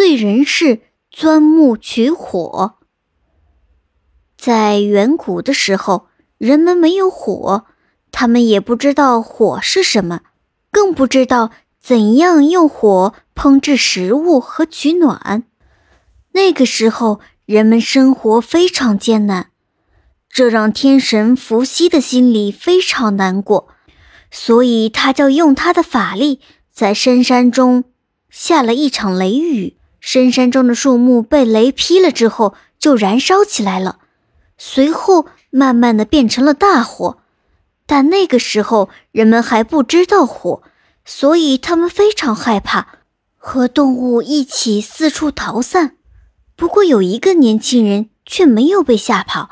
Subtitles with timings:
[0.00, 0.80] 燧人氏
[1.10, 2.78] 钻木取火。
[4.38, 6.06] 在远古的时候，
[6.38, 7.66] 人们没有火，
[8.10, 10.22] 他们也不知道火是什么，
[10.72, 15.42] 更不知道怎样用火烹制食物和取暖。
[16.32, 19.50] 那个时候，人们生活非常艰难，
[20.30, 23.68] 这让天神伏羲的心里非常难过，
[24.30, 26.40] 所以他就用他的法力
[26.72, 27.84] 在深山中
[28.30, 29.76] 下了一场雷雨。
[30.00, 33.98] 深山中的树木被雷劈了之后，就燃烧起来了。
[34.58, 37.18] 随后，慢慢的变成了大火，
[37.86, 40.62] 但那个时候人们还不知道火，
[41.04, 42.88] 所以他们非常害怕，
[43.36, 45.96] 和动物一起四处逃散。
[46.56, 49.50] 不过有一个年轻人却没有被吓跑，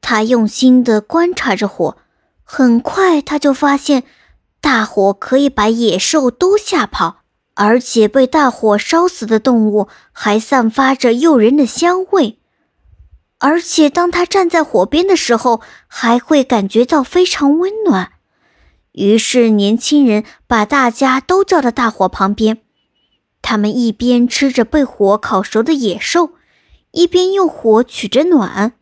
[0.00, 1.96] 他用心的观察着火，
[2.42, 4.04] 很快他就发现，
[4.60, 7.23] 大火可以把野兽都吓跑，
[7.54, 12.38] 而且被大火烧死的动物还散发着诱人的香味。
[13.38, 18.12] 而且，当他站在火边的时候，还会感觉到非常温暖。
[18.92, 22.58] 于是，年轻人把大家都叫到大火旁边，
[23.42, 26.30] 他们一边吃着被火烤熟的野兽，
[26.92, 28.72] 一边用火取着暖。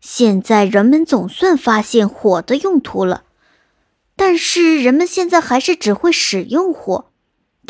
[0.00, 3.24] 现在，人们总算发现火的用途了，
[4.16, 7.09] 但是人们现在还是只会使用火，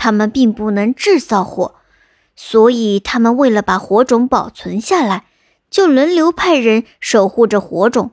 [0.02, 1.74] 他们并不能制造火，
[2.34, 5.26] 所以他们为了把火种保存下来。
[5.68, 8.12] 就轮流派人守护着火种，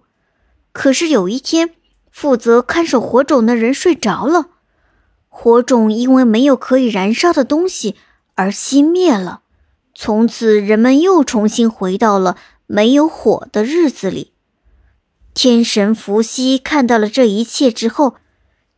[0.74, 1.72] 可是有一天，
[2.12, 4.48] 负责看守火种的人睡着了，
[5.30, 7.96] 火种因为没有可以燃烧的东西
[8.36, 9.42] 而熄灭了。
[9.96, 12.36] 从此，人们又重新回到了
[12.68, 14.34] 没有火的日子里。
[15.34, 18.18] 天神伏羲看到了这一切之后，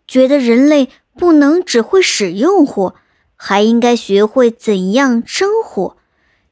[0.08, 2.96] 觉得人类不能只会使用火，
[3.36, 5.98] 还应该学会怎样生火。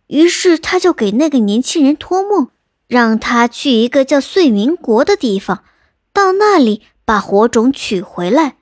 [0.07, 2.49] 于是他就给那个年轻人托梦，
[2.88, 5.63] 让他去一个叫燧民国的地方，
[6.11, 8.57] 到那里把火种取回来。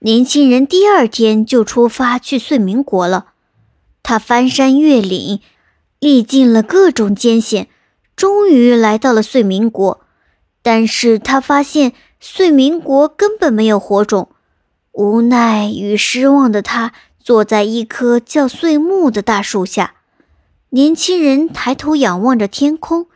[0.00, 3.26] 年轻人第二天就出发去燧民国了。
[4.02, 5.40] 他翻山越岭，
[5.98, 7.68] 历尽了各种艰险，
[8.16, 10.00] 终于来到了燧民国。
[10.62, 11.92] 但是他发现
[12.22, 14.30] 燧民国根本没有火种，
[14.92, 19.94] 无奈与失望的他坐在一棵叫碎木的大树下。
[20.70, 23.06] 年轻人抬头仰望着天空，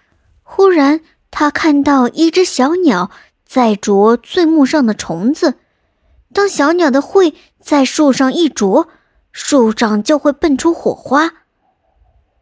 [0.42, 3.10] 忽然他看到一只小鸟
[3.46, 5.54] 在啄碎木上的虫子。
[6.32, 8.88] 当小鸟的喙在树上一啄，
[9.30, 11.32] 树上就会蹦出火花。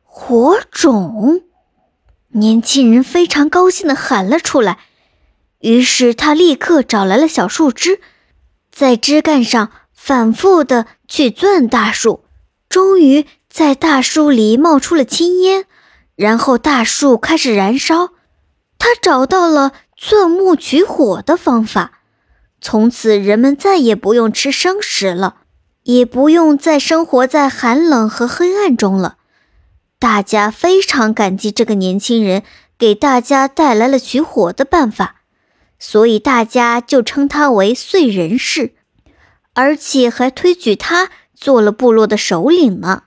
[0.05, 1.43] 火种！
[2.29, 4.79] 年轻人非常高兴地喊了出来。
[5.61, 8.01] 于是他立刻找来了小树枝，
[8.73, 12.25] 在枝干上反复地去钻大树，
[12.69, 13.27] 终于。
[13.53, 15.67] 在大树里冒出了青烟，
[16.17, 18.09] 然后大树开始燃烧。
[18.79, 22.01] 他找到了钻木取火的方法，
[22.63, 25.43] 从此人们再也不用吃生食了，
[25.83, 29.19] 也不用再生活在寒冷和黑暗中了。
[29.99, 32.43] 大家非常感激这个年轻人
[32.79, 35.17] 给大家带来了取火的办法，
[35.85, 38.77] 所以大家就称他为燧人氏，
[39.53, 43.03] 而且还推举他做了部落的首领呢。